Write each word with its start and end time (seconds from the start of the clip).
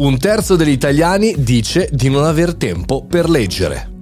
Un 0.00 0.16
terzo 0.16 0.56
degli 0.56 0.70
italiani 0.70 1.34
dice 1.36 1.90
di 1.92 2.08
non 2.08 2.24
aver 2.24 2.54
tempo 2.54 3.04
per 3.04 3.28
leggere. 3.28 3.99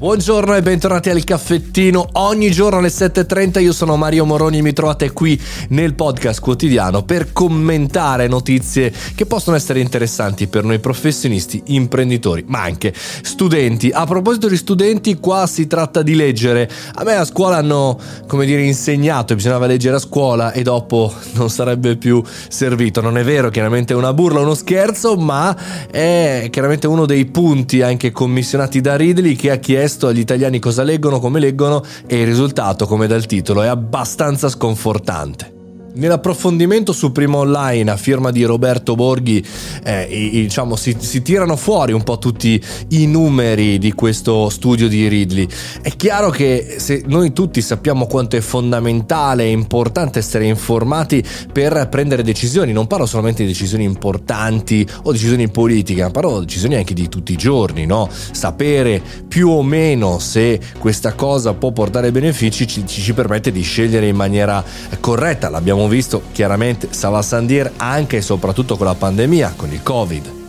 Buongiorno 0.00 0.56
e 0.56 0.62
bentornati 0.62 1.10
al 1.10 1.22
caffettino. 1.24 2.08
Ogni 2.12 2.50
giorno 2.50 2.78
alle 2.78 2.88
7.30 2.88 3.60
io 3.60 3.74
sono 3.74 3.98
Mario 3.98 4.24
Moroni 4.24 4.56
e 4.56 4.62
mi 4.62 4.72
trovate 4.72 5.12
qui 5.12 5.38
nel 5.68 5.92
podcast 5.92 6.40
quotidiano 6.40 7.02
per 7.02 7.34
commentare 7.34 8.26
notizie 8.26 8.94
che 9.14 9.26
possono 9.26 9.56
essere 9.56 9.78
interessanti 9.80 10.46
per 10.46 10.64
noi 10.64 10.78
professionisti, 10.78 11.60
imprenditori, 11.66 12.44
ma 12.46 12.62
anche 12.62 12.94
studenti. 12.94 13.90
A 13.90 14.06
proposito 14.06 14.48
di 14.48 14.56
studenti, 14.56 15.16
qua 15.16 15.46
si 15.46 15.66
tratta 15.66 16.00
di 16.00 16.14
leggere. 16.14 16.66
A 16.94 17.04
me 17.04 17.16
a 17.16 17.26
scuola 17.26 17.58
hanno, 17.58 18.00
come 18.26 18.46
dire, 18.46 18.62
insegnato 18.62 19.34
bisognava 19.34 19.66
leggere 19.66 19.96
a 19.96 20.00
scuola 20.00 20.52
e 20.52 20.62
dopo 20.62 21.12
non 21.36 21.50
sarebbe 21.50 21.96
più 21.96 22.24
servito. 22.48 23.02
Non 23.02 23.18
è 23.18 23.22
vero, 23.22 23.50
chiaramente 23.50 23.92
è 23.92 23.96
una 23.96 24.14
burla, 24.14 24.40
uno 24.40 24.54
scherzo, 24.54 25.16
ma 25.16 25.54
è 25.90 26.48
chiaramente 26.50 26.86
uno 26.86 27.04
dei 27.04 27.26
punti 27.26 27.82
anche 27.82 28.12
commissionati 28.12 28.80
da 28.80 28.96
Ridley 28.96 29.36
che 29.36 29.50
ha 29.50 29.56
chiesto 29.56 29.88
chiesto 29.90 30.06
agli 30.06 30.20
italiani 30.20 30.60
cosa 30.60 30.84
leggono, 30.84 31.18
come 31.18 31.40
leggono 31.40 31.82
e 32.06 32.20
il 32.20 32.26
risultato, 32.26 32.86
come 32.86 33.08
dal 33.08 33.26
titolo, 33.26 33.62
è 33.62 33.66
abbastanza 33.66 34.48
sconfortante. 34.48 35.59
Nell'approfondimento 35.92 36.92
su 36.92 37.10
Prima 37.10 37.38
Online 37.38 37.90
a 37.90 37.96
firma 37.96 38.30
di 38.30 38.44
Roberto 38.44 38.94
Borghi 38.94 39.44
eh, 39.82 40.06
diciamo, 40.30 40.76
si, 40.76 40.96
si, 41.00 41.20
tirano 41.20 41.56
fuori 41.56 41.92
un 41.92 42.04
po' 42.04 42.18
tutti 42.18 42.62
i 42.88 43.06
numeri 43.06 43.78
di 43.78 43.92
questo 43.92 44.48
studio 44.50 44.86
di 44.88 45.08
Ridley. 45.08 45.48
È 45.82 45.90
chiaro 45.96 46.30
che 46.30 46.76
se 46.78 47.02
noi 47.06 47.32
tutti 47.32 47.60
sappiamo 47.60 48.06
quanto 48.06 48.36
è 48.36 48.40
fondamentale 48.40 49.44
e 49.44 49.50
importante 49.50 50.20
essere 50.20 50.44
informati 50.46 51.24
per 51.52 51.88
prendere 51.88 52.22
decisioni, 52.22 52.72
non 52.72 52.86
parlo 52.86 53.06
solamente 53.06 53.42
di 53.42 53.48
decisioni 53.48 53.82
importanti 53.82 54.86
o 55.02 55.12
decisioni 55.12 55.50
politiche, 55.50 56.02
ma 56.02 56.10
parlo 56.10 56.38
di 56.38 56.46
decisioni 56.46 56.76
anche 56.76 56.94
di 56.94 57.08
tutti 57.08 57.32
i 57.32 57.36
giorni, 57.36 57.84
no? 57.84 58.08
sapere 58.30 59.02
più 59.26 59.48
o 59.48 59.62
meno 59.62 60.18
se 60.20 60.60
questa 60.78 61.14
cosa 61.14 61.52
può 61.54 61.72
portare 61.72 62.12
benefici 62.12 62.66
ci, 62.66 62.86
ci 62.86 63.12
permette 63.12 63.50
di 63.50 63.62
scegliere 63.62 64.06
in 64.06 64.16
maniera 64.16 64.64
corretta. 65.00 65.48
L'abbiamo 65.48 65.79
abbiamo 65.80 65.88
visto 65.88 66.22
chiaramente 66.32 66.88
Sava 66.90 67.22
Sandir 67.22 67.72
anche 67.76 68.18
e 68.18 68.22
soprattutto 68.22 68.76
con 68.76 68.86
la 68.86 68.94
pandemia, 68.94 69.54
con 69.56 69.72
il 69.72 69.82
Covid. 69.82 70.39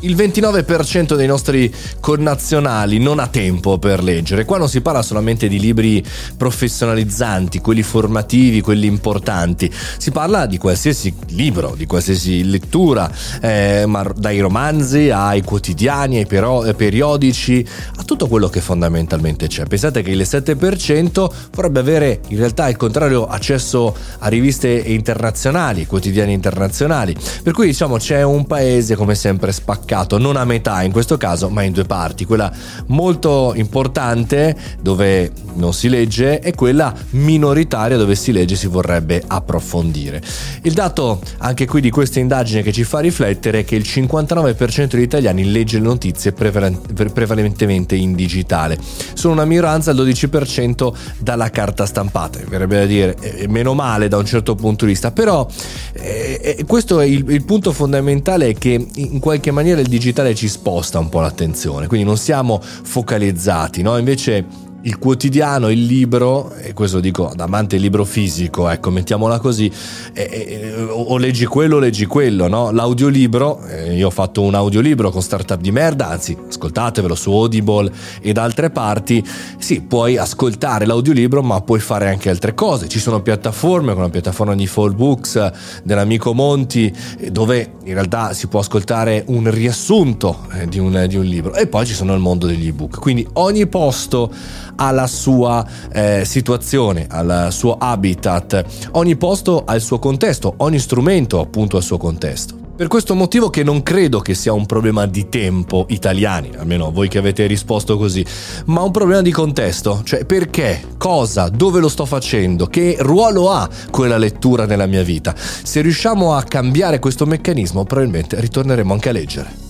Il 0.00 0.14
29% 0.14 1.16
dei 1.16 1.26
nostri 1.26 1.74
connazionali 2.00 2.98
non 2.98 3.18
ha 3.18 3.28
tempo 3.28 3.78
per 3.78 4.02
leggere. 4.02 4.44
Qua 4.44 4.58
non 4.58 4.68
si 4.68 4.82
parla 4.82 5.00
solamente 5.00 5.48
di 5.48 5.58
libri 5.58 6.04
professionalizzanti, 6.36 7.60
quelli 7.60 7.82
formativi, 7.82 8.60
quelli 8.60 8.86
importanti. 8.86 9.72
Si 9.96 10.10
parla 10.10 10.44
di 10.44 10.58
qualsiasi 10.58 11.14
libro, 11.28 11.74
di 11.74 11.86
qualsiasi 11.86 12.44
lettura, 12.44 13.10
eh, 13.40 13.88
dai 14.14 14.40
romanzi 14.40 15.08
ai 15.08 15.42
quotidiani, 15.42 16.18
ai 16.18 16.26
eh, 16.68 16.74
periodici, 16.74 17.66
a 17.96 18.02
tutto 18.02 18.28
quello 18.28 18.48
che 18.48 18.60
fondamentalmente 18.60 19.46
c'è. 19.46 19.64
Pensate 19.64 20.02
che 20.02 20.10
il 20.10 20.20
7% 20.20 21.30
vorrebbe 21.52 21.80
avere 21.80 22.20
in 22.28 22.36
realtà 22.36 22.64
al 22.64 22.76
contrario 22.76 23.26
accesso 23.26 23.96
a 24.18 24.28
riviste 24.28 24.68
internazionali, 24.68 25.86
quotidiani 25.86 26.34
internazionali. 26.34 27.16
Per 27.42 27.54
cui 27.54 27.66
diciamo 27.66 27.96
c'è 27.96 28.22
un 28.22 28.46
paese 28.46 28.94
come 28.94 29.14
sempre 29.14 29.52
spaccato 29.52 29.84
spaccato 29.86 30.18
non 30.18 30.36
a 30.36 30.44
metà 30.44 30.82
in 30.82 30.90
questo 30.90 31.16
caso, 31.16 31.48
ma 31.48 31.62
in 31.62 31.72
due 31.72 31.84
parti. 31.84 32.24
Quella 32.24 32.52
molto 32.86 33.52
importante 33.54 34.56
dove 34.80 35.30
non 35.54 35.72
si 35.72 35.88
legge 35.88 36.40
e 36.40 36.54
quella 36.54 36.92
minoritaria 37.10 37.96
dove 37.96 38.16
si 38.16 38.32
legge 38.32 38.54
e 38.54 38.56
si 38.56 38.66
vorrebbe 38.66 39.22
approfondire. 39.24 40.20
Il 40.62 40.72
dato 40.72 41.20
anche 41.38 41.66
qui 41.66 41.80
di 41.80 41.90
questa 41.90 42.18
indagine 42.18 42.62
che 42.62 42.72
ci 42.72 42.82
fa 42.82 42.98
riflettere 42.98 43.60
è 43.60 43.64
che 43.64 43.76
il 43.76 43.84
59% 43.86 44.86
degli 44.88 45.02
italiani 45.02 45.50
legge 45.50 45.78
le 45.78 45.84
notizie 45.84 46.32
prevalentemente 46.32 47.94
in 47.94 48.14
digitale. 48.14 48.76
Sono 49.14 49.34
una 49.34 49.44
minoranza, 49.44 49.92
il 49.92 49.98
12% 49.98 50.92
dalla 51.18 51.50
carta 51.50 51.86
stampata. 51.86 52.40
Verrebbe 52.48 52.78
da 52.78 52.86
dire 52.86 53.16
eh, 53.20 53.48
meno 53.48 53.74
male 53.74 54.08
da 54.08 54.16
un 54.16 54.26
certo 54.26 54.56
punto 54.56 54.84
di 54.84 54.90
vista, 54.92 55.12
però 55.12 55.46
eh, 55.92 56.56
eh 56.58 56.64
questo 56.66 57.00
è 57.00 57.06
il, 57.06 57.24
il 57.28 57.44
punto 57.44 57.72
fondamentale 57.72 58.48
è 58.48 58.54
che 58.54 58.86
in 58.94 59.20
qualche 59.20 59.50
maniera 59.50 59.75
il 59.80 59.88
digitale 59.88 60.34
ci 60.34 60.48
sposta 60.48 60.98
un 60.98 61.08
po' 61.08 61.20
l'attenzione, 61.20 61.86
quindi 61.86 62.06
non 62.06 62.16
siamo 62.16 62.60
focalizzati, 62.60 63.82
no? 63.82 63.96
Invece 63.98 64.65
il 64.86 64.98
quotidiano, 64.98 65.68
il 65.68 65.84
libro, 65.84 66.52
e 66.54 66.72
questo 66.72 67.00
dico 67.00 67.32
da 67.34 67.44
amante 67.44 67.76
libro 67.76 68.04
fisico, 68.04 68.68
ecco, 68.68 68.90
mettiamola 68.90 69.40
così, 69.40 69.70
e, 70.12 70.22
e, 70.22 70.86
o 70.88 71.18
leggi 71.18 71.44
quello 71.44 71.76
o 71.76 71.78
leggi 71.80 72.06
quello, 72.06 72.46
no? 72.46 72.70
L'audiolibro, 72.70 73.64
eh, 73.66 73.96
io 73.96 74.06
ho 74.06 74.10
fatto 74.10 74.42
un 74.42 74.54
audiolibro 74.54 75.10
con 75.10 75.22
startup 75.22 75.60
di 75.60 75.72
merda, 75.72 76.10
anzi, 76.10 76.36
ascoltatevelo 76.48 77.16
su 77.16 77.32
Audible 77.32 77.90
e 78.20 78.32
da 78.32 78.44
altre 78.44 78.70
parti, 78.70 79.24
sì, 79.58 79.80
puoi 79.80 80.16
ascoltare 80.18 80.86
l'audiolibro, 80.86 81.42
ma 81.42 81.60
puoi 81.62 81.80
fare 81.80 82.08
anche 82.08 82.30
altre 82.30 82.54
cose. 82.54 82.86
Ci 82.86 83.00
sono 83.00 83.20
piattaforme, 83.20 83.92
come 83.92 84.04
la 84.04 84.10
piattaforma 84.10 84.54
di 84.54 84.68
Fall 84.68 84.94
Books 84.94 85.50
dell'amico 85.82 86.32
Monti, 86.32 86.94
dove 87.32 87.72
in 87.82 87.94
realtà 87.94 88.32
si 88.34 88.46
può 88.46 88.60
ascoltare 88.60 89.24
un 89.26 89.50
riassunto 89.50 90.46
eh, 90.52 90.68
di 90.68 90.78
un, 90.78 91.06
di 91.08 91.16
un 91.16 91.24
libro, 91.24 91.54
e 91.54 91.66
poi 91.66 91.84
ci 91.86 91.94
sono 91.94 92.14
il 92.14 92.20
mondo 92.20 92.46
degli 92.46 92.68
ebook. 92.68 93.00
Quindi 93.00 93.26
ogni 93.32 93.66
posto 93.66 94.32
alla 94.76 95.06
sua 95.06 95.66
eh, 95.92 96.24
situazione, 96.24 97.06
al 97.08 97.48
suo 97.50 97.76
habitat. 97.78 98.64
Ogni 98.92 99.16
posto 99.16 99.64
ha 99.64 99.74
il 99.74 99.82
suo 99.82 99.98
contesto, 99.98 100.54
ogni 100.58 100.78
strumento 100.78 101.40
appunto 101.40 101.76
ha 101.76 101.80
il 101.80 101.84
suo 101.84 101.98
contesto. 101.98 102.64
Per 102.76 102.88
questo 102.88 103.14
motivo 103.14 103.48
che 103.48 103.62
non 103.62 103.82
credo 103.82 104.20
che 104.20 104.34
sia 104.34 104.52
un 104.52 104.66
problema 104.66 105.06
di 105.06 105.30
tempo 105.30 105.86
italiani, 105.88 106.50
almeno 106.58 106.90
voi 106.90 107.08
che 107.08 107.16
avete 107.16 107.46
risposto 107.46 107.96
così, 107.96 108.22
ma 108.66 108.82
un 108.82 108.90
problema 108.90 109.22
di 109.22 109.30
contesto, 109.32 110.02
cioè 110.04 110.26
perché, 110.26 110.82
cosa, 110.98 111.48
dove 111.48 111.80
lo 111.80 111.88
sto 111.88 112.04
facendo, 112.04 112.66
che 112.66 112.96
ruolo 112.98 113.50
ha 113.50 113.66
quella 113.90 114.18
lettura 114.18 114.66
nella 114.66 114.84
mia 114.84 115.02
vita. 115.02 115.34
Se 115.36 115.80
riusciamo 115.80 116.34
a 116.34 116.42
cambiare 116.42 116.98
questo 116.98 117.24
meccanismo 117.24 117.84
probabilmente 117.84 118.38
ritorneremo 118.38 118.92
anche 118.92 119.08
a 119.08 119.12
leggere. 119.12 119.65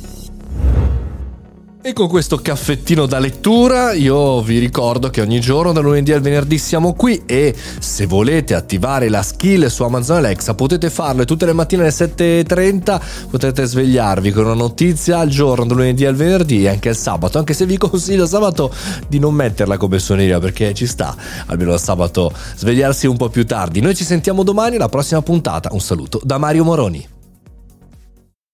E 1.86 1.92
con 1.92 2.08
questo 2.08 2.38
caffettino 2.38 3.06
da 3.06 3.20
lettura 3.20 3.92
io 3.92 4.42
vi 4.42 4.58
ricordo 4.58 5.08
che 5.08 5.20
ogni 5.20 5.38
giorno 5.38 5.72
dal 5.72 5.84
lunedì 5.84 6.12
al 6.12 6.20
venerdì 6.20 6.58
siamo 6.58 6.94
qui 6.94 7.22
e 7.26 7.54
se 7.78 8.06
volete 8.06 8.54
attivare 8.54 9.08
la 9.08 9.22
skill 9.22 9.66
su 9.66 9.84
Amazon 9.84 10.16
Alexa 10.16 10.54
potete 10.54 10.90
farlo 10.90 11.22
e 11.22 11.26
tutte 11.26 11.46
le 11.46 11.52
mattine 11.52 11.82
alle 11.82 11.92
7.30 11.92 13.00
potete 13.30 13.64
svegliarvi 13.66 14.32
con 14.32 14.46
una 14.46 14.54
notizia 14.54 15.20
al 15.20 15.28
giorno 15.28 15.64
dal 15.64 15.76
lunedì 15.76 16.04
al 16.04 16.16
venerdì 16.16 16.64
e 16.64 16.70
anche 16.70 16.88
il 16.88 16.96
sabato, 16.96 17.38
anche 17.38 17.54
se 17.54 17.66
vi 17.66 17.78
consiglio 17.78 18.26
sabato 18.26 18.74
di 19.06 19.20
non 19.20 19.34
metterla 19.34 19.76
come 19.76 20.00
suoneria 20.00 20.40
perché 20.40 20.74
ci 20.74 20.88
sta 20.88 21.14
almeno 21.46 21.72
il 21.72 21.78
sabato 21.78 22.32
svegliarsi 22.56 23.06
un 23.06 23.16
po' 23.16 23.28
più 23.28 23.46
tardi. 23.46 23.80
Noi 23.80 23.94
ci 23.94 24.02
sentiamo 24.02 24.42
domani 24.42 24.74
alla 24.74 24.88
prossima 24.88 25.22
puntata. 25.22 25.68
Un 25.70 25.80
saluto 25.80 26.20
da 26.24 26.36
Mario 26.36 26.64
Moroni. 26.64 27.14